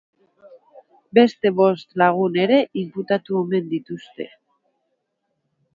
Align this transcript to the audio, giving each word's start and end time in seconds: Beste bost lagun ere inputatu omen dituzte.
Beste 1.17 1.51
bost 1.59 1.93
lagun 2.03 2.41
ere 2.47 2.59
inputatu 2.85 3.39
omen 3.45 3.71
dituzte. 3.77 4.31